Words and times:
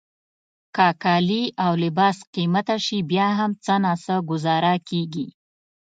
که 0.75 0.87
کالي 1.03 1.43
او 1.63 1.71
لباس 1.83 2.17
قیمته 2.35 2.77
شي 2.85 2.97
بیا 3.09 3.27
هم 3.39 3.51
څه 3.65 3.73
ناڅه 3.83 4.15
ګوزاره 4.29 4.75
کیږي. 4.89 5.27